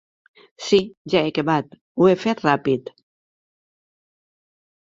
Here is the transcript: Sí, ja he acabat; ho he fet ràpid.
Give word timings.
Sí, 0.67 0.79
ja 1.13 1.19
he 1.25 1.29
acabat; 1.33 1.77
ho 2.05 2.09
he 2.13 2.15
fet 2.23 2.43
ràpid. 2.47 2.91